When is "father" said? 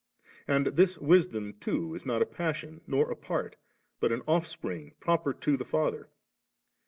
5.63-6.09